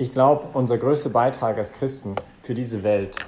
[0.00, 3.18] Ich glaube, unser größter Beitrag als Christen für diese Welt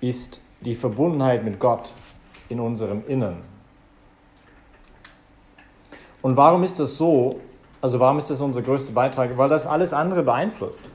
[0.00, 1.94] ist die Verbundenheit mit Gott
[2.48, 3.42] in unserem Innern.
[6.22, 7.40] Und warum ist das so?
[7.82, 9.36] Also warum ist das unser größter Beitrag?
[9.36, 10.90] Weil das alles andere beeinflusst.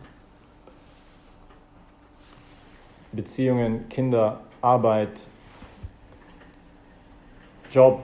[3.11, 5.29] Beziehungen, Kinder, Arbeit,
[7.69, 8.01] Job,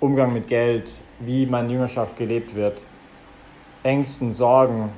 [0.00, 2.84] Umgang mit Geld, wie meine Jüngerschaft gelebt wird,
[3.82, 4.90] Ängsten, Sorgen.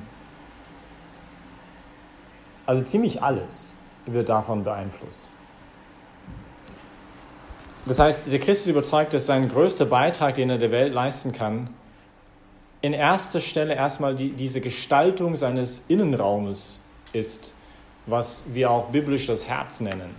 [2.65, 5.29] Also ziemlich alles wird davon beeinflusst.
[7.85, 11.33] Das heißt, der Christ ist überzeugt, dass sein größter Beitrag, den er der Welt leisten
[11.33, 11.69] kann,
[12.81, 16.81] in erster Stelle erstmal die, diese Gestaltung seines Innenraumes
[17.13, 17.53] ist,
[18.05, 20.15] was wir auch biblisch das Herz nennen.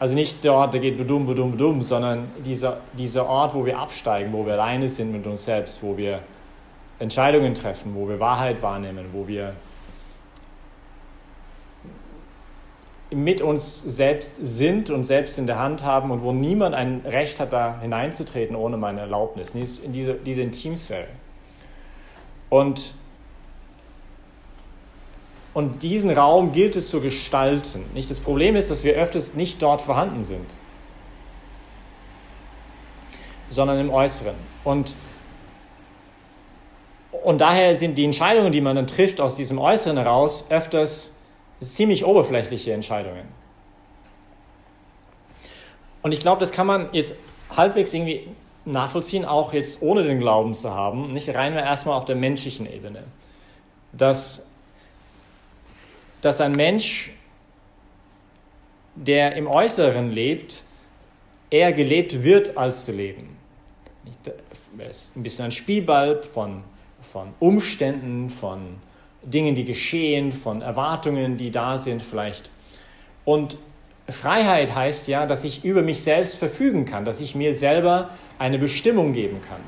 [0.00, 3.78] Also nicht der Ort, der geht bedum, bedum, bedum, sondern dieser, dieser Ort, wo wir
[3.78, 6.20] absteigen, wo wir alleine sind mit uns selbst, wo wir
[7.02, 9.56] Entscheidungen treffen, wo wir Wahrheit wahrnehmen, wo wir
[13.10, 17.40] mit uns selbst sind und selbst in der Hand haben und wo niemand ein Recht
[17.40, 21.08] hat, da hineinzutreten ohne meine Erlaubnis, in diese, diese Intimsphäre.
[22.48, 22.94] Und,
[25.52, 27.84] und diesen Raum gilt es zu gestalten.
[27.94, 28.10] Nicht?
[28.10, 30.54] Das Problem ist, dass wir öfters nicht dort vorhanden sind,
[33.50, 34.36] sondern im Äußeren.
[34.64, 34.94] Und
[37.22, 41.14] und daher sind die Entscheidungen, die man dann trifft aus diesem Äußeren heraus, öfters
[41.60, 43.28] ziemlich oberflächliche Entscheidungen.
[46.02, 47.14] Und ich glaube, das kann man jetzt
[47.56, 48.26] halbwegs irgendwie
[48.64, 53.04] nachvollziehen, auch jetzt ohne den Glauben zu haben, nicht rein erstmal auf der menschlichen Ebene.
[53.92, 54.50] Dass,
[56.20, 57.12] dass ein Mensch,
[58.94, 60.64] der im Äußeren lebt,
[61.50, 63.36] eher gelebt wird, als zu leben.
[64.78, 66.64] Er ist ein bisschen ein Spielball von
[67.12, 68.76] von Umständen, von
[69.22, 72.50] Dingen, die geschehen, von Erwartungen, die da sind vielleicht.
[73.24, 73.56] Und
[74.08, 78.58] Freiheit heißt ja, dass ich über mich selbst verfügen kann, dass ich mir selber eine
[78.58, 79.60] Bestimmung geben kann.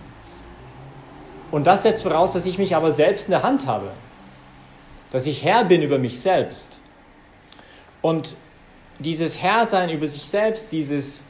[1.51, 3.91] Und das setzt voraus, dass ich mich aber selbst in der Hand habe,
[5.13, 6.81] dass ich Herr bin über mich selbst.
[8.03, 8.35] Und
[8.99, 11.25] dieses Herrsein über sich selbst, dieses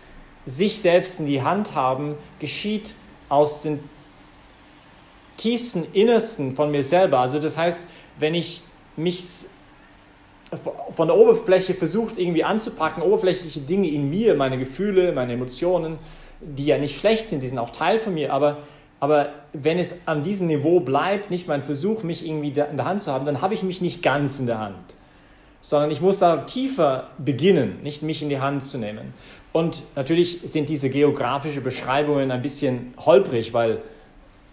[0.47, 2.95] sich selbst in die Hand haben, geschieht
[3.29, 3.81] aus den
[5.37, 7.21] tiefsten Innersten von mir selber.
[7.21, 7.87] Also das heißt,
[8.19, 8.62] wenn ich
[8.97, 9.47] mich
[10.95, 15.99] von der Oberfläche versucht irgendwie anzupacken, oberflächliche Dinge in mir, meine Gefühle, meine Emotionen,
[16.41, 18.59] die ja nicht schlecht sind, die sind auch Teil von mir, aber,
[19.00, 23.03] aber wenn es an diesem Niveau bleibt, nicht mein Versuch, mich irgendwie in der Hand
[23.03, 24.94] zu haben, dann habe ich mich nicht ganz in der Hand,
[25.62, 29.15] sondern ich muss da tiefer beginnen, nicht mich in die Hand zu nehmen.
[29.53, 33.83] Und natürlich sind diese geografischen Beschreibungen ein bisschen holprig, weil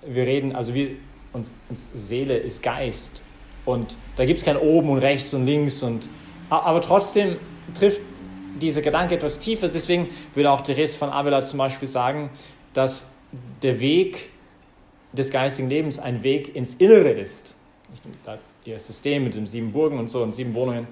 [0.05, 0.91] wir reden, also wir,
[1.33, 3.23] uns, uns Seele ist Geist.
[3.65, 5.83] Und da gibt es kein oben und rechts und links.
[5.83, 6.09] Und,
[6.49, 7.37] aber trotzdem
[7.77, 8.01] trifft
[8.59, 9.71] dieser Gedanke etwas Tiefes.
[9.71, 12.29] Deswegen würde auch Therese von Avila zum Beispiel sagen,
[12.73, 13.11] dass
[13.61, 14.31] der Weg
[15.13, 17.55] des geistigen Lebens ein Weg ins Innere ist.
[18.63, 20.87] Ihr System mit den sieben Burgen und so und sieben Wohnungen.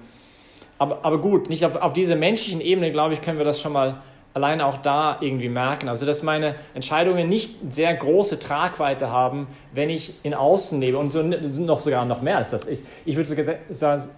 [0.78, 3.72] Aber, aber gut, nicht auf, auf dieser menschlichen Ebene, glaube ich, können wir das schon
[3.72, 4.02] mal
[4.34, 5.88] allein auch da irgendwie merken.
[5.88, 11.12] Also, dass meine Entscheidungen nicht sehr große Tragweite haben, wenn ich in Außen lebe und
[11.12, 12.84] so, noch sogar noch mehr als das ist.
[13.04, 13.58] Ich würde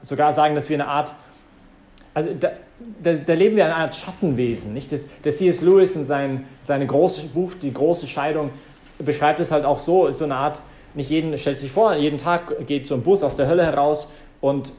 [0.03, 1.15] sogar sagen, dass wir eine Art,
[2.15, 2.50] also da,
[3.03, 4.75] da, da leben wir eine Art Schattenwesen.
[4.75, 4.93] Nicht?
[4.93, 5.62] Das, das C.S.
[5.62, 8.50] Lewis in sein, seine große Buch, die große Scheidung,
[8.99, 10.61] beschreibt es halt auch so, so eine Art,
[10.94, 14.09] nicht jeden, stellt sich vor, jeden Tag geht so ein Bus aus der Hölle heraus
[14.43, 14.73] und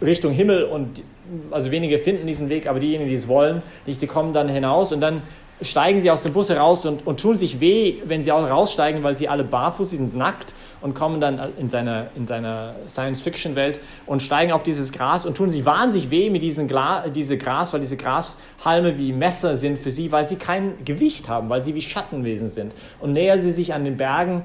[0.00, 1.02] Richtung Himmel und
[1.50, 5.00] also wenige finden diesen Weg, aber diejenigen, die es wollen, die kommen dann hinaus und
[5.00, 5.22] dann
[5.62, 9.02] steigen sie aus dem Bus heraus und, und tun sich weh, wenn sie auch raussteigen,
[9.02, 14.22] weil sie alle barfuß sind, nackt und kommen dann in seiner, in seiner Science-Fiction-Welt und
[14.22, 16.68] steigen auf dieses Gras und tun sich wahnsinnig weh mit diesem
[17.14, 21.48] diese Gras, weil diese Grashalme wie Messer sind für sie, weil sie kein Gewicht haben,
[21.48, 22.74] weil sie wie Schattenwesen sind.
[23.00, 24.42] Und näher sie sich an den Bergen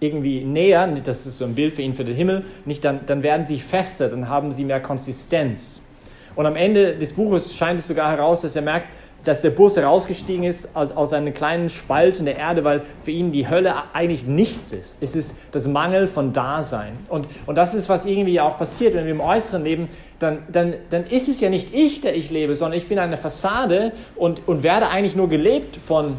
[0.00, 3.22] irgendwie näher, das ist so ein Bild für ihn für den Himmel, nicht, dann, dann
[3.22, 5.80] werden sie fester, dann haben sie mehr Konsistenz.
[6.34, 8.88] Und am Ende des Buches scheint es sogar heraus, dass er merkt,
[9.24, 13.10] dass der Bus herausgestiegen ist aus, aus einem kleinen Spalt in der Erde, weil für
[13.10, 14.98] ihn die Hölle eigentlich nichts ist.
[15.00, 16.92] Es ist das Mangel von Dasein.
[17.08, 19.88] Und, und das ist, was irgendwie auch passiert, wenn wir im Äußeren leben,
[20.18, 23.16] dann, dann, dann ist es ja nicht ich, der ich lebe, sondern ich bin eine
[23.16, 26.18] Fassade und, und werde eigentlich nur gelebt von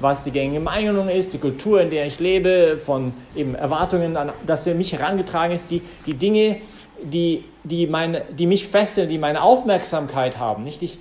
[0.00, 4.32] was die gängige Meinung ist, die Kultur, in der ich lebe, von eben Erwartungen, an,
[4.46, 6.58] dass mich herangetragen ist, die, die Dinge,
[7.02, 10.64] die, die, meine, die mich fesseln, die meine Aufmerksamkeit haben.
[10.64, 10.82] Nicht?
[10.82, 10.98] Ich,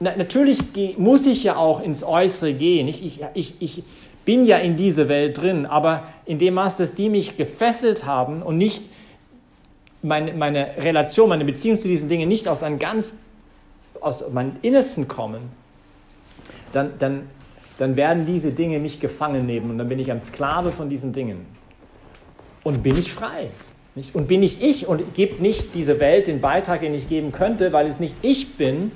[0.00, 0.58] na, natürlich
[0.98, 2.86] muss ich ja auch ins Äußere gehen.
[2.86, 3.04] Nicht?
[3.04, 3.82] Ich, ich, ich
[4.24, 8.42] bin ja in dieser Welt drin, aber in dem Maß, dass die mich gefesselt haben
[8.42, 8.84] und nicht
[10.02, 13.16] meine, meine Relation, meine Beziehung zu diesen Dingen nicht aus einem ganz,
[14.00, 15.50] aus meinem Innersten kommen,
[16.72, 17.28] dann, dann,
[17.78, 21.12] dann werden diese Dinge mich gefangen nehmen und dann bin ich ein Sklave von diesen
[21.12, 21.46] Dingen.
[22.62, 23.50] Und bin ich frei.
[23.94, 24.14] Nicht?
[24.14, 27.72] Und bin ich ich und gebe nicht diese Welt den Beitrag, den ich geben könnte,
[27.72, 28.90] weil es nicht ich bin,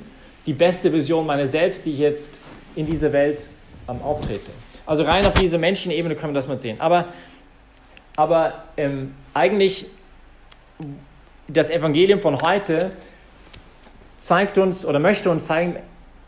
[0.47, 2.35] die beste Vision meiner selbst, die ich jetzt
[2.75, 3.47] in dieser Welt
[3.89, 4.51] ähm, auftrete.
[4.87, 6.81] Also rein auf diese Menschenebene können wir das mal sehen.
[6.81, 7.09] Aber,
[8.17, 9.87] aber ähm, eigentlich
[11.47, 12.91] das Evangelium von heute
[14.19, 15.77] zeigt uns oder möchte uns zeigen,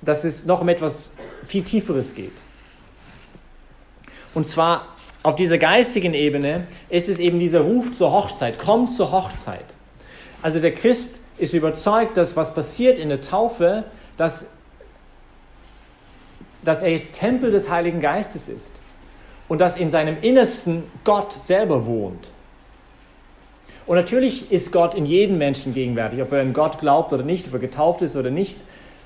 [0.02, 1.12] dass es noch um etwas
[1.46, 2.32] viel Tieferes geht.
[4.34, 4.86] Und zwar
[5.22, 9.64] auf dieser geistigen Ebene ist es eben dieser Ruf zur Hochzeit, kommt zur Hochzeit.
[10.40, 13.84] Also der Christ ist überzeugt, dass was passiert in der Taufe,
[14.16, 14.46] dass,
[16.64, 18.72] dass er jetzt Tempel des Heiligen Geistes ist
[19.48, 22.30] und dass in seinem Innersten Gott selber wohnt.
[23.86, 27.48] Und natürlich ist Gott in jedem Menschen gegenwärtig, ob er an Gott glaubt oder nicht,
[27.48, 28.56] ob er getauft ist oder nicht.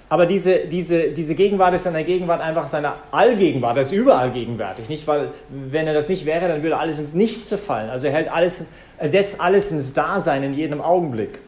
[0.09, 3.77] Aber diese, diese, diese Gegenwart ist seiner Gegenwart einfach seine Allgegenwart.
[3.77, 4.89] Er ist überall gegenwärtig.
[4.89, 7.91] Nicht, weil, wenn er das nicht wäre, dann würde alles ins Nichts zerfallen.
[7.91, 8.65] Also er hält alles,
[9.03, 11.41] setzt alles ins Dasein in jedem Augenblick.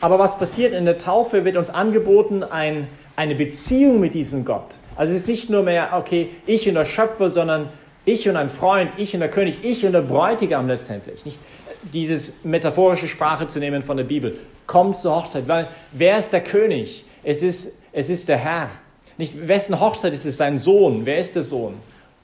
[0.00, 4.78] Aber was passiert in der Taufe, wird uns angeboten, ein, eine Beziehung mit diesem Gott.
[4.96, 7.68] Also es ist nicht nur mehr, okay, ich und der Schöpfer, sondern
[8.04, 11.24] ich und ein Freund, ich und der König, ich und der Bräutigam letztendlich.
[11.24, 11.38] Nicht
[11.82, 14.36] dieses metaphorische Sprache zu nehmen von der Bibel.
[14.66, 17.04] Kommt zur Hochzeit, weil wer ist der König?
[17.22, 18.70] Es ist es ist der Herr.
[19.18, 20.36] Nicht wessen Hochzeit ist es?
[20.36, 21.04] Sein Sohn.
[21.04, 21.74] Wer ist der Sohn?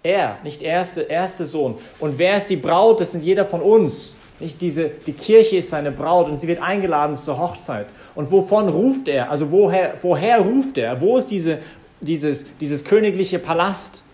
[0.03, 1.75] Er, nicht er ist der erste Sohn.
[2.01, 3.01] Und wer ist die Braut?
[3.01, 4.17] Das sind jeder von uns.
[4.41, 7.87] Nicht diese, die Kirche ist seine Braut und sie wird eingeladen zur Hochzeit.
[8.15, 9.31] Und wovon ruft er?
[9.31, 11.01] Also woher, woher ruft er?
[11.01, 11.59] Wo ist diese,
[12.01, 14.05] dieses, dieses königliche Palast?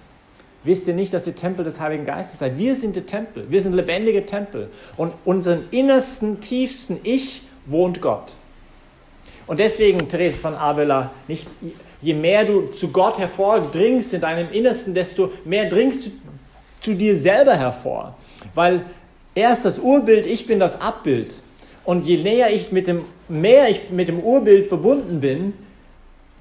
[0.65, 2.57] Wisst ihr nicht, dass ihr Tempel des Heiligen Geistes seid?
[2.57, 3.45] Wir sind der Tempel.
[3.51, 4.71] Wir sind lebendige Tempel.
[4.97, 8.35] Und unseren innersten, tiefsten Ich wohnt Gott.
[9.47, 11.47] Und deswegen, Therese von Avila, nicht,
[12.01, 16.11] je mehr du zu Gott hervordringst in deinem Innersten, desto mehr dringst du
[16.81, 18.15] zu dir selber hervor.
[18.55, 18.83] Weil
[19.35, 21.37] er ist das Urbild, ich bin das Abbild.
[21.85, 25.53] Und je näher ich mit dem, mehr ich mit dem Urbild verbunden bin,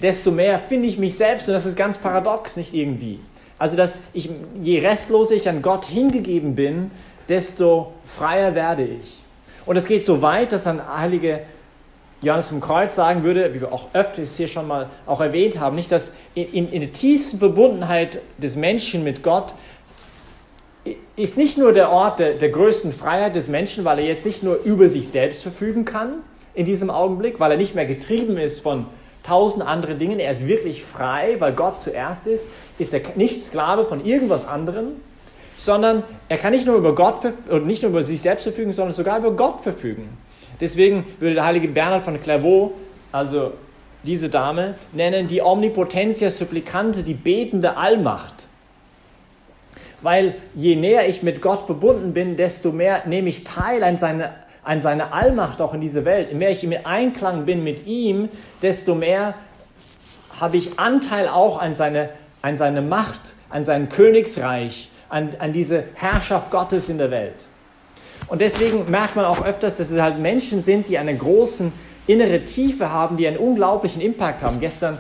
[0.02, 1.48] desto mehr finde ich mich selbst.
[1.48, 3.20] Und das ist ganz paradox, nicht irgendwie.
[3.60, 4.30] Also, dass ich,
[4.62, 6.92] je restloser ich an Gott hingegeben bin,
[7.30, 9.24] desto freier werde ich.
[9.66, 11.40] Und es geht so weit, dass ein heilige
[12.24, 15.76] Johannes vom Kreuz sagen würde, wie wir auch öfters hier schon mal auch erwähnt haben,
[15.76, 19.54] nicht, dass in, in, der tiefsten Verbundenheit des Menschen mit Gott
[21.16, 24.44] ist nicht nur der Ort der, der größten Freiheit des Menschen, weil er jetzt nicht
[24.44, 26.16] nur über sich selbst verfügen kann
[26.54, 28.88] in diesem Augenblick, weil er nicht mehr getrieben ist von
[29.24, 32.46] tausend anderen Dingen, er ist wirklich frei, weil Gott zuerst ist,
[32.78, 34.94] ist er nicht Sklave von irgendwas anderem,
[35.58, 37.24] sondern er kann nicht nur über Gott
[37.66, 40.18] nicht nur über sich selbst verfügen, sondern sogar über Gott verfügen.
[40.64, 42.72] Deswegen würde der heilige Bernhard von Clairvaux,
[43.12, 43.52] also
[44.04, 48.48] diese Dame, nennen die Omnipotentia Supplicante, die betende Allmacht.
[50.02, 54.36] Weil je näher ich mit Gott verbunden bin, desto mehr nehme ich teil an seine,
[54.64, 56.30] an seine Allmacht auch in dieser Welt.
[56.32, 58.30] Je mehr ich im Einklang bin mit ihm,
[58.62, 59.34] desto mehr
[60.40, 62.08] habe ich Anteil auch an seine,
[62.42, 67.36] an seine Macht, an sein Königsreich, an, an diese Herrschaft Gottes in der Welt.
[68.28, 71.72] Und deswegen merkt man auch öfters, dass es halt Menschen sind, die eine große
[72.08, 74.60] innere Tiefe haben, die einen unglaublichen Impact haben.
[74.60, 74.98] Gestern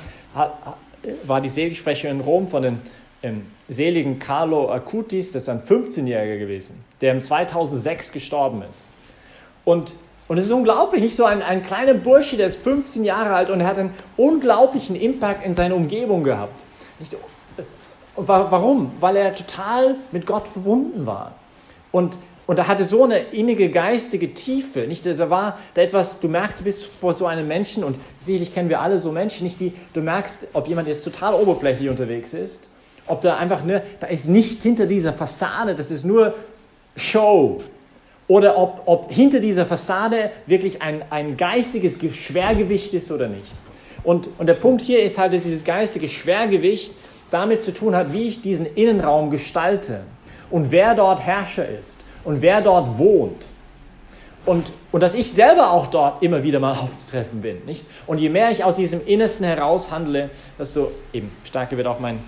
[1.25, 2.79] war die Seligsprechung in Rom von dem
[3.23, 8.85] ähm, seligen Carlo Acutis, das ist ein 15-Jähriger gewesen, der im 2006 gestorben ist.
[9.65, 9.95] Und,
[10.27, 13.49] und es ist unglaublich, nicht so ein, ein kleiner Bursche, der ist 15 Jahre alt
[13.49, 16.53] und er hat einen unglaublichen Impact in seiner Umgebung gehabt.
[16.99, 17.15] Nicht,
[18.15, 18.91] warum?
[18.99, 21.33] Weil er total mit Gott verbunden war.
[21.93, 24.81] Und und er hatte so eine innige geistige Tiefe.
[24.81, 28.53] Nicht, da war da etwas, du merkst, du bist vor so einem Menschen und sicherlich
[28.53, 32.33] kennen wir alle so Menschen, nicht die, du merkst, ob jemand jetzt total oberflächlich unterwegs
[32.33, 32.67] ist,
[33.07, 36.33] ob da einfach nur, da ist nichts hinter dieser Fassade, das ist nur
[36.97, 37.61] Show.
[38.27, 43.51] Oder ob, ob hinter dieser Fassade wirklich ein, ein geistiges Schwergewicht ist oder nicht.
[44.03, 46.91] Und, und der Punkt hier ist halt, dass dieses geistige Schwergewicht
[47.31, 50.01] damit zu tun hat, wie ich diesen Innenraum gestalte
[50.53, 53.43] und wer dort Herrscher ist und wer dort wohnt.
[54.45, 57.65] Und, und dass ich selber auch dort immer wieder mal aufzutreffen bin.
[57.65, 57.85] Nicht?
[58.05, 60.29] Und je mehr ich aus diesem Innersten heraus handle,
[60.59, 62.19] desto eben stärker wird auch mein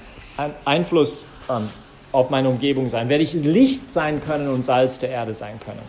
[0.65, 1.69] Einfluss ähm,
[2.11, 3.09] auf meine Umgebung sein.
[3.09, 5.83] Werde ich Licht sein können und Salz der Erde sein können.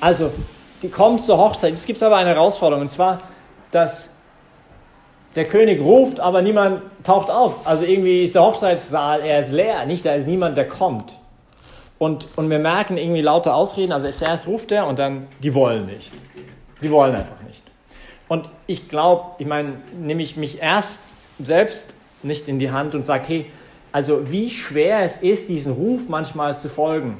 [0.00, 0.32] Also,
[0.82, 1.70] die kommt zur Hochzeit.
[1.70, 3.20] Jetzt gibt es aber eine Herausforderung, und zwar,
[3.70, 4.11] dass
[5.34, 7.66] der König ruft, aber niemand taucht auf.
[7.66, 10.04] Also irgendwie ist der Hochzeitssaal, er ist leer, nicht?
[10.04, 11.16] Da ist niemand, der kommt.
[11.98, 13.92] Und, und wir merken irgendwie laute Ausreden.
[13.92, 16.12] Also zuerst ruft er und dann, die wollen nicht.
[16.82, 17.62] Die wollen einfach nicht.
[18.28, 21.00] Und ich glaube, ich meine, nehme ich mich erst
[21.38, 23.46] selbst nicht in die Hand und sage, hey,
[23.92, 27.18] also wie schwer es ist, diesen Ruf manchmal zu folgen,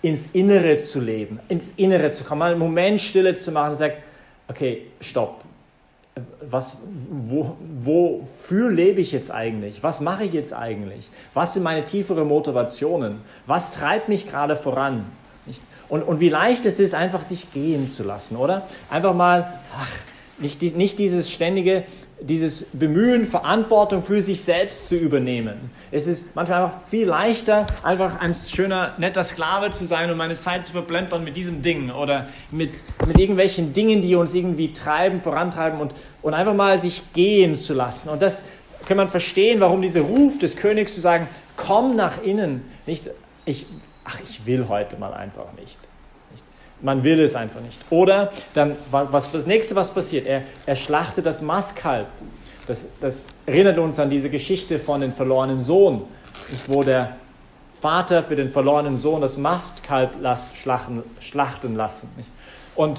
[0.00, 3.76] ins Innere zu leben, ins Innere zu kommen, mal einen Moment Stille zu machen und
[3.76, 3.94] sagen,
[4.48, 5.44] okay, stopp.
[6.50, 6.76] Was,
[7.10, 9.82] wo, wofür lebe ich jetzt eigentlich?
[9.82, 11.10] Was mache ich jetzt eigentlich?
[11.34, 13.20] Was sind meine tieferen Motivationen?
[13.46, 15.06] Was treibt mich gerade voran?
[15.88, 18.66] Und, und wie leicht es ist, einfach sich gehen zu lassen, oder?
[18.90, 19.88] Einfach mal, ach,
[20.40, 21.84] nicht, nicht dieses ständige,
[22.20, 25.70] dieses Bemühen, Verantwortung für sich selbst zu übernehmen.
[25.90, 30.34] Es ist manchmal einfach viel leichter, einfach ein schöner, netter Sklave zu sein und meine
[30.34, 35.20] Zeit zu verblempern mit diesem Ding oder mit, mit irgendwelchen Dingen, die uns irgendwie treiben,
[35.20, 38.08] vorantreiben und, und einfach mal sich gehen zu lassen.
[38.08, 38.42] Und das
[38.86, 43.10] kann man verstehen, warum dieser Ruf des Königs zu sagen, komm nach innen, nicht,
[43.44, 43.66] ich,
[44.04, 45.78] ach, ich will heute mal einfach nicht.
[46.80, 47.80] Man will es einfach nicht.
[47.90, 52.06] Oder dann, was das nächste, was passiert, er, er schlachtet das Mastkalb.
[52.66, 56.02] Das, das erinnert uns an diese Geschichte von dem verlorenen Sohn,
[56.66, 57.16] wo der
[57.80, 60.10] Vater für den verlorenen Sohn das Mastkalb
[60.54, 62.10] schlachten, schlachten lassen.
[62.74, 62.98] Und,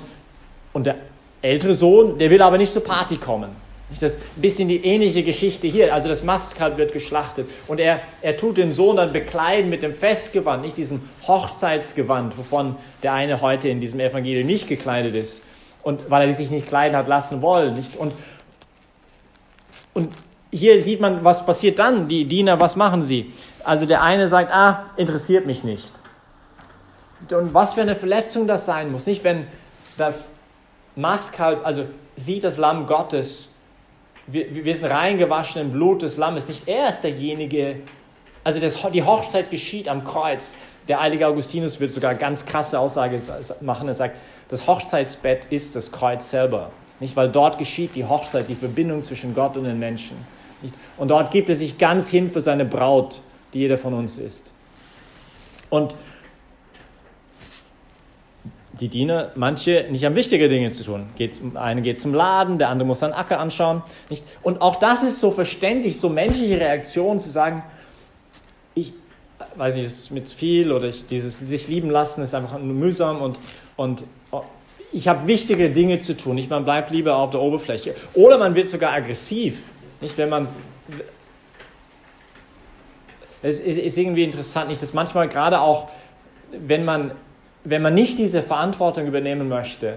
[0.73, 0.95] und der
[1.41, 3.49] ältere Sohn, der will aber nicht zur Party kommen.
[3.89, 5.93] Das ist ein bisschen die ähnliche Geschichte hier.
[5.93, 9.95] Also das Mastkalb wird geschlachtet und er, er tut den Sohn dann bekleiden mit dem
[9.95, 15.41] Festgewand, nicht diesem Hochzeitsgewand, wovon der eine heute in diesem Evangelium nicht gekleidet ist.
[15.81, 17.73] Und weil er sich nicht kleiden hat lassen wollen.
[17.73, 17.95] Nicht?
[17.95, 18.13] Und,
[19.93, 20.09] und
[20.51, 22.07] hier sieht man, was passiert dann.
[22.07, 23.33] Die Diener, was machen sie?
[23.63, 25.91] Also der eine sagt, ah, interessiert mich nicht.
[27.31, 29.05] Und was für eine Verletzung das sein muss.
[29.05, 29.47] Nicht, wenn
[29.97, 30.31] das
[30.95, 33.49] Mastkalb, also sieht das Lamm Gottes
[34.31, 36.47] wir, wir sind reingewaschen im Blut des Lammes.
[36.47, 37.77] Nicht er ist derjenige,
[38.43, 40.53] also das, die Hochzeit geschieht am Kreuz.
[40.87, 43.21] Der heilige Augustinus wird sogar ganz krasse Aussage
[43.61, 43.87] machen.
[43.87, 44.17] Er sagt,
[44.49, 46.71] das Hochzeitsbett ist das Kreuz selber.
[46.99, 47.15] Nicht?
[47.15, 50.17] Weil dort geschieht die Hochzeit, die Verbindung zwischen Gott und den Menschen.
[50.61, 50.73] Nicht?
[50.97, 53.21] Und dort gibt er sich ganz hin für seine Braut,
[53.53, 54.51] die jeder von uns ist.
[55.69, 55.95] Und
[58.79, 61.07] die Diener, manche nicht haben wichtige Dinge zu tun.
[61.17, 63.83] Geht, eine geht zum Laden, der andere muss seinen Acker anschauen.
[64.09, 64.23] Nicht?
[64.41, 67.63] Und auch das ist so verständlich, so menschliche Reaktion zu sagen,
[68.75, 68.93] ich
[69.55, 72.75] weiß nicht, es ist mit viel oder ich, dieses sich lieben lassen ist einfach nur
[72.75, 73.37] mühsam und,
[73.75, 74.43] und oh,
[74.91, 76.35] ich habe wichtige Dinge zu tun.
[76.35, 77.95] Nicht, man bleibt lieber auf der Oberfläche.
[78.13, 79.61] Oder man wird sogar aggressiv.
[80.01, 80.47] Nicht, wenn man
[83.41, 85.89] es ist irgendwie interessant, nicht, dass manchmal gerade auch,
[86.51, 87.11] wenn man
[87.63, 89.95] wenn man nicht diese Verantwortung übernehmen möchte,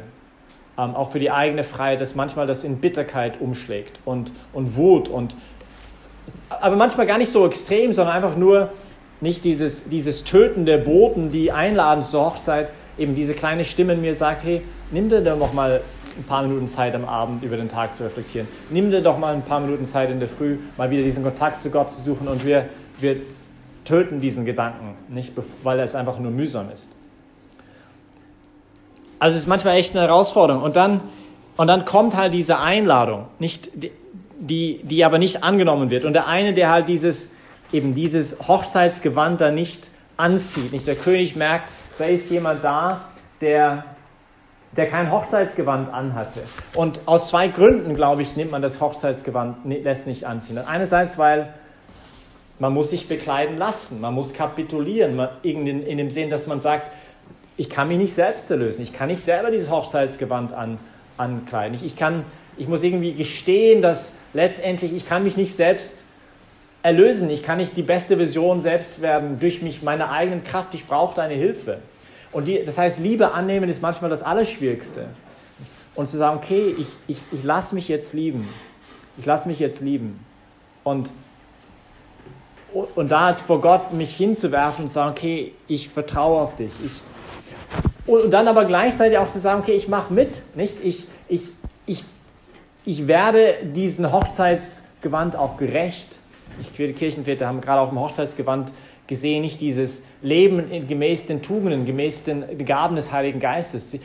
[0.78, 5.08] ähm, auch für die eigene Freiheit, dass manchmal das in Bitterkeit umschlägt und, und Wut
[5.08, 5.36] und
[6.48, 8.70] aber manchmal gar nicht so extrem, sondern einfach nur
[9.20, 14.00] nicht dieses, dieses Töten der Boten, die einladen zur Hochzeit, eben diese kleine Stimme in
[14.00, 15.80] mir sagt, hey, nimm dir doch noch mal
[16.16, 18.46] ein paar Minuten Zeit am Abend über den Tag zu reflektieren.
[18.70, 21.60] Nimm dir doch mal ein paar Minuten Zeit in der Früh, mal wieder diesen Kontakt
[21.60, 22.68] zu Gott zu suchen und wir,
[23.00, 23.16] wir
[23.84, 26.90] töten diesen Gedanken, nicht weil es einfach nur mühsam ist.
[29.22, 30.64] Also es ist manchmal echt eine Herausforderung.
[30.64, 31.00] Und dann,
[31.56, 33.70] und dann kommt halt diese Einladung, nicht,
[34.40, 36.04] die, die aber nicht angenommen wird.
[36.04, 37.30] Und der eine, der halt dieses,
[37.72, 43.02] eben dieses Hochzeitsgewand da nicht anzieht, nicht der König merkt, da ist jemand da,
[43.40, 43.84] der,
[44.76, 46.40] der kein Hochzeitsgewand anhatte.
[46.74, 50.58] Und aus zwei Gründen, glaube ich, nimmt man das Hochzeitsgewand, lässt nicht anziehen.
[50.58, 51.54] Einerseits, weil
[52.58, 56.90] man muss sich bekleiden lassen, man muss kapitulieren, in, in dem Sinn, dass man sagt,
[57.56, 58.82] ich kann mich nicht selbst erlösen.
[58.82, 60.78] Ich kann nicht selber dieses Hochzeitsgewand an,
[61.16, 61.76] ankleiden.
[61.76, 62.24] Ich, ich, kann,
[62.56, 66.02] ich muss irgendwie gestehen, dass letztendlich ich kann mich nicht selbst
[66.82, 67.30] erlösen.
[67.30, 70.74] Ich kann nicht die beste Version selbst werden durch mich, meine eigenen Kraft.
[70.74, 71.78] Ich brauche deine Hilfe.
[72.32, 75.06] Und die, das heißt, Liebe annehmen ist manchmal das Allerschwierigste.
[75.94, 78.48] Und zu sagen, okay, ich, ich, ich lasse mich jetzt lieben.
[79.18, 80.24] Ich lasse mich jetzt lieben.
[80.84, 81.10] Und,
[82.72, 86.72] und da vor Gott mich hinzuwerfen und zu sagen, okay, ich vertraue auf dich.
[86.84, 86.92] Ich,
[88.06, 90.76] und dann aber gleichzeitig auch zu sagen, okay, ich mache mit, nicht?
[90.82, 91.42] Ich, ich,
[91.86, 92.04] ich,
[92.84, 96.08] ich werde diesen Hochzeitsgewand auch gerecht.
[96.60, 98.72] Ich, Kirchenväter haben gerade auch im Hochzeitsgewand
[99.06, 103.96] gesehen, nicht dieses Leben gemäß den Tugenden, gemäß den Gaben des Heiligen Geistes,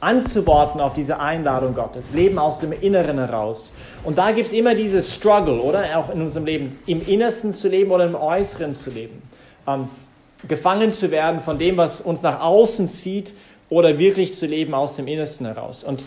[0.00, 3.70] anzuworten auf diese Einladung Gottes, Leben aus dem Inneren heraus.
[4.04, 5.98] Und da gibt es immer dieses Struggle, oder?
[5.98, 9.22] Auch in unserem Leben, im Innersten zu leben oder im Äußeren zu leben.
[9.66, 9.88] Ähm,
[10.46, 13.34] gefangen zu werden von dem, was uns nach außen zieht
[13.68, 15.82] oder wirklich zu leben aus dem Innersten heraus.
[15.82, 16.02] Und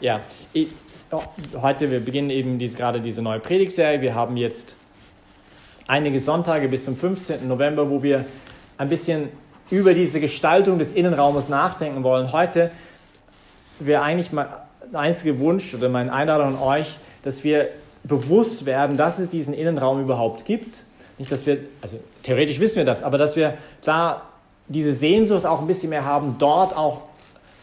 [0.00, 0.20] ja,
[0.52, 0.68] ich,
[1.60, 4.00] heute, wir beginnen eben diese, gerade diese neue Predigtserie.
[4.00, 4.74] Wir haben jetzt
[5.86, 7.46] einige Sonntage bis zum 15.
[7.46, 8.24] November, wo wir
[8.78, 9.28] ein bisschen
[9.70, 12.32] über diese Gestaltung des Innenraumes nachdenken wollen.
[12.32, 12.70] Heute
[13.78, 14.46] wäre eigentlich mein
[14.92, 17.68] einziger Wunsch oder meine Einladung an euch, dass wir
[18.02, 20.84] bewusst werden, dass es diesen Innenraum überhaupt gibt.
[21.18, 24.22] Nicht, dass wir, also theoretisch wissen wir das, aber dass wir da
[24.66, 27.02] diese Sehnsucht auch ein bisschen mehr haben, dort auch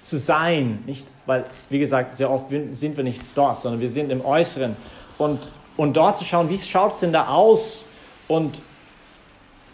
[0.04, 0.84] zu sein.
[0.86, 1.06] Nicht?
[1.26, 4.76] Weil, wie gesagt, sehr oft sind wir nicht dort, sondern wir sind im Äußeren.
[5.18, 5.40] Und,
[5.78, 7.86] und dort zu schauen, wie schaut es denn da aus?
[8.28, 8.62] Und,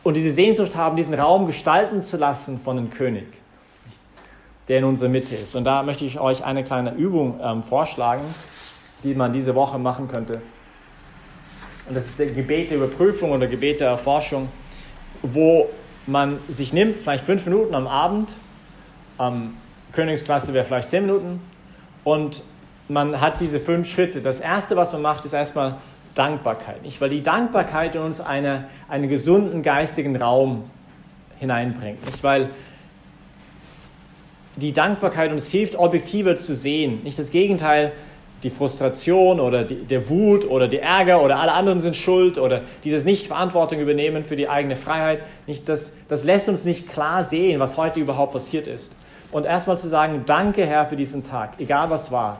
[0.04, 3.28] und diese Sehnsucht haben, diesen Raum gestalten zu lassen von dem König,
[4.68, 5.56] der in unserer Mitte ist.
[5.56, 8.24] Und da möchte ich euch eine kleine Übung ähm, vorschlagen,
[9.04, 10.42] die man diese Woche machen könnte.
[11.88, 14.50] Und das ist der Gebet der Überprüfung oder Gebet der Erforschung,
[15.22, 15.70] wo
[16.06, 18.32] man sich nimmt, vielleicht fünf Minuten am Abend,
[19.20, 19.54] ähm,
[19.94, 21.42] Königsklasse wäre vielleicht zehn Minuten,
[22.04, 22.44] und
[22.88, 24.22] man hat diese fünf Schritte.
[24.22, 25.76] Das erste, was man macht, ist erstmal
[26.16, 26.84] Dankbarkeit.
[26.84, 27.02] Nicht?
[27.02, 30.70] Weil die Dankbarkeit in uns eine, einen gesunden geistigen Raum
[31.40, 32.06] hineinbringt.
[32.06, 32.24] Nicht?
[32.24, 32.50] Weil
[34.56, 37.04] die Dankbarkeit uns hilft, objektiver zu sehen.
[37.04, 37.92] Nicht das Gegenteil,
[38.44, 42.62] die Frustration oder die, der Wut oder der Ärger oder alle anderen sind schuld oder
[42.84, 45.22] dieses Nicht-Verantwortung übernehmen für die eigene Freiheit.
[45.48, 48.94] Nicht das, das lässt uns nicht klar sehen, was heute überhaupt passiert ist.
[49.32, 52.40] Und erstmal zu sagen, danke Herr für diesen Tag, egal was war.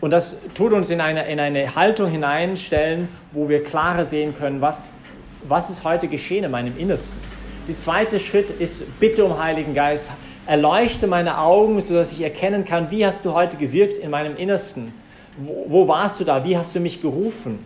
[0.00, 4.60] Und das tut uns in eine, in eine Haltung hineinstellen, wo wir klarer sehen können,
[4.60, 4.88] was,
[5.48, 7.16] was ist heute geschehen in meinem Innersten.
[7.66, 10.08] Der zweite Schritt ist Bitte um Heiligen Geist.
[10.48, 14.94] Erleuchte meine Augen, sodass ich erkennen kann, wie hast du heute gewirkt in meinem Innersten.
[15.36, 16.42] Wo, wo warst du da?
[16.42, 17.58] Wie hast du mich gerufen?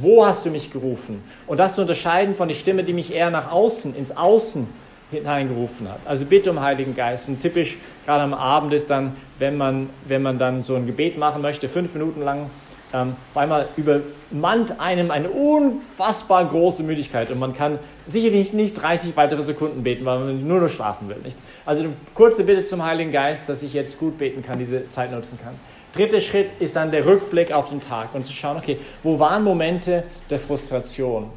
[0.00, 1.20] Wo hast du mich gerufen?
[1.48, 4.68] Und das zu unterscheiden von der Stimme, die mich eher nach außen, ins Außen
[5.10, 5.98] hineingerufen hat.
[6.04, 7.26] Also bitte um Heiligen Geist.
[7.28, 7.76] Und typisch
[8.06, 11.68] gerade am Abend ist dann, wenn man, wenn man dann so ein Gebet machen möchte,
[11.68, 12.50] fünf Minuten lang,
[12.94, 19.16] ähm, auf einmal übermannt einem eine unfassbar große Müdigkeit und man kann sicherlich nicht 30
[19.16, 21.18] weitere Sekunden beten, weil man nur noch schlafen will.
[21.22, 21.36] Nicht?
[21.64, 25.12] Also eine kurze Bitte zum Heiligen Geist, dass ich jetzt gut beten kann, diese Zeit
[25.12, 25.54] nutzen kann.
[25.92, 29.42] Dritter Schritt ist dann der Rückblick auf den Tag und zu schauen, okay, wo waren
[29.42, 31.30] Momente der Frustration,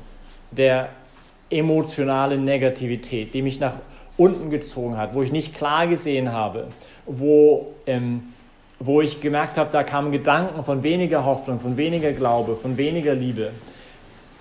[0.51, 0.89] der
[1.49, 3.73] emotionale Negativität, die mich nach
[4.17, 6.67] unten gezogen hat, wo ich nicht klar gesehen habe,
[7.05, 8.33] wo, ähm,
[8.79, 13.13] wo ich gemerkt habe, da kamen Gedanken von weniger Hoffnung, von weniger Glaube, von weniger
[13.13, 13.51] Liebe.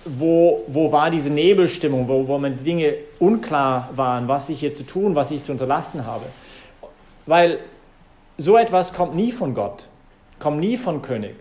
[0.03, 4.83] Wo, wo war diese Nebelstimmung, wo, wo mir Dinge unklar waren, was ich hier zu
[4.83, 6.25] tun, was ich zu unterlassen habe.
[7.27, 7.59] Weil
[8.37, 9.87] so etwas kommt nie von Gott,
[10.39, 11.35] kommt nie von König.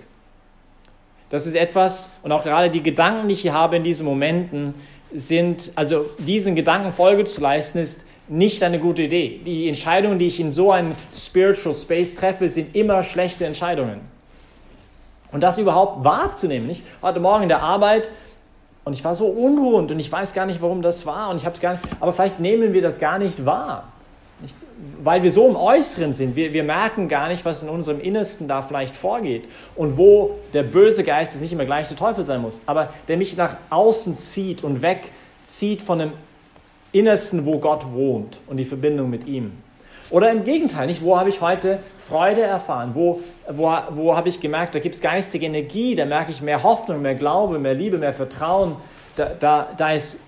[1.30, 4.74] Das ist etwas, und auch gerade die Gedanken, die ich hier habe in diesen Momenten,
[5.12, 9.40] sind, also diesen Gedanken Folge zu leisten, ist nicht eine gute Idee.
[9.44, 14.00] Die Entscheidungen, die ich in so einem Spiritual Space treffe, sind immer schlechte Entscheidungen.
[15.32, 16.82] Und das überhaupt wahrzunehmen, nicht?
[17.02, 18.10] Heute Morgen in der Arbeit
[18.84, 21.44] und ich war so unruhend und ich weiß gar nicht, warum das war und ich
[21.44, 23.84] habe es gar nicht, aber vielleicht nehmen wir das gar nicht wahr.
[25.02, 28.48] Weil wir so im Äußeren sind, wir, wir merken gar nicht, was in unserem Innersten
[28.48, 29.44] da vielleicht vorgeht
[29.76, 33.18] und wo der böse Geist ist nicht immer gleich der Teufel sein muss, aber der
[33.18, 36.12] mich nach außen zieht und wegzieht von dem
[36.92, 39.52] Innersten, wo Gott wohnt und die Verbindung mit ihm.
[40.10, 41.02] Oder im Gegenteil, nicht?
[41.02, 42.90] Wo habe ich heute Freude erfahren?
[42.94, 46.62] Wo, wo, wo habe ich gemerkt, da gibt es geistige Energie, da merke ich mehr
[46.62, 48.76] Hoffnung, mehr Glaube, mehr Liebe, mehr Vertrauen.
[49.14, 50.18] Da, da, da ist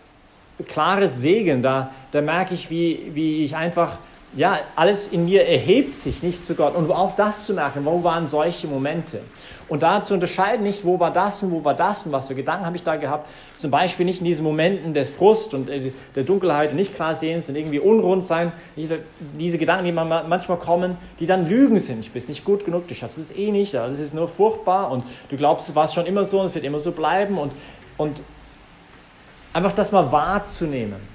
[0.68, 3.98] klares Segen, da, da merke ich, wie, wie ich einfach
[4.34, 6.74] ja, alles in mir erhebt sich nicht zu Gott.
[6.74, 9.20] Und auch das zu merken, wo waren solche Momente?
[9.68, 12.34] Und da zu unterscheiden, nicht, wo war das und wo war das und was für
[12.34, 13.28] Gedanken habe ich da gehabt.
[13.58, 17.42] Zum Beispiel nicht in diesen Momenten des Frust und äh, der Dunkelheit nicht klar sehen
[17.46, 18.52] und irgendwie unrund sein.
[18.76, 22.00] Diese Gedanken, die manchmal kommen, die dann Lügen sind.
[22.00, 25.04] Ich bin nicht gut genug, du schaffst es eh nicht, das ist nur furchtbar und
[25.28, 27.36] du glaubst, es war schon immer so und es wird immer so bleiben.
[27.36, 27.52] Und,
[27.98, 28.20] und
[29.52, 31.11] einfach das mal wahrzunehmen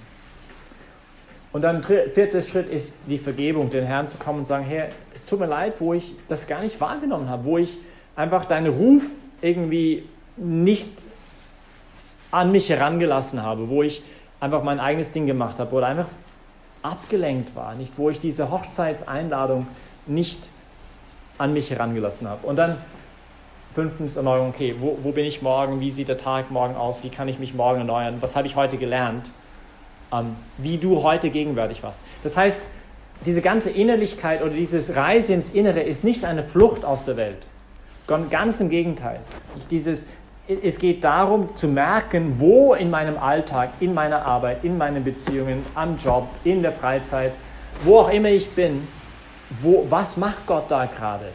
[1.57, 4.89] und dann vierter Schritt ist die Vergebung, den Herrn zu kommen und sagen, Herr,
[5.27, 7.75] tut mir leid, wo ich das gar nicht wahrgenommen habe, wo ich
[8.15, 9.01] einfach deinen Ruf
[9.41, 10.03] irgendwie
[10.35, 10.87] nicht
[12.29, 14.03] an mich herangelassen habe, wo ich
[14.39, 16.05] einfach mein eigenes Ding gemacht habe oder einfach
[16.83, 19.65] abgelenkt war, nicht wo ich diese Hochzeitseinladung
[20.05, 20.51] nicht
[21.39, 22.45] an mich herangelassen habe.
[22.45, 22.77] Und dann
[23.73, 27.09] fünftens Erneuerung, okay, wo, wo bin ich morgen, wie sieht der Tag morgen aus, wie
[27.09, 29.31] kann ich mich morgen erneuern, was habe ich heute gelernt
[30.57, 31.99] wie du heute gegenwärtig warst.
[32.23, 32.61] Das heißt,
[33.25, 37.47] diese ganze Innerlichkeit oder dieses Reise ins Innere ist nicht eine Flucht aus der Welt.
[38.05, 39.19] Ganz im Gegenteil.
[39.69, 40.03] Dieses,
[40.47, 45.65] es geht darum zu merken, wo in meinem Alltag, in meiner Arbeit, in meinen Beziehungen,
[45.75, 47.33] am Job, in der Freizeit,
[47.83, 48.87] wo auch immer ich bin,
[49.61, 51.25] wo, was macht Gott da gerade?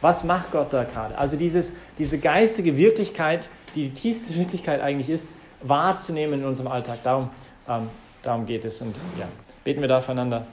[0.00, 1.18] Was macht Gott da gerade?
[1.18, 5.28] Also dieses, diese geistige Wirklichkeit, die die tiefste Wirklichkeit eigentlich ist,
[5.62, 6.98] wahrzunehmen in unserem Alltag.
[7.02, 7.30] Darum,
[7.68, 7.88] ähm,
[8.22, 8.80] darum geht es.
[8.80, 9.26] Und ja,
[9.64, 10.46] beten wir da voneinander,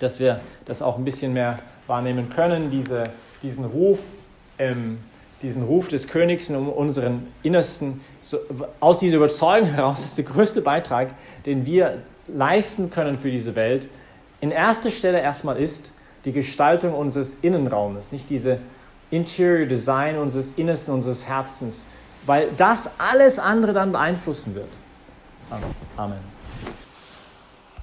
[0.00, 3.04] dass wir das auch ein bisschen mehr wahrnehmen können, diese,
[3.42, 3.98] diesen Ruf.
[4.58, 4.98] Ähm,
[5.44, 8.38] diesen Ruf des Königs in unseren Innersten, so,
[8.80, 11.12] aus dieser Überzeugung heraus ist der größte Beitrag,
[11.44, 13.88] den wir leisten können für diese Welt,
[14.40, 15.92] in erster Stelle erstmal ist
[16.24, 18.58] die Gestaltung unseres Innenraumes, nicht diese
[19.10, 21.84] Interior Design unseres Innersten, unseres Herzens,
[22.24, 24.68] weil das alles andere dann beeinflussen wird.
[25.50, 26.33] 阿门。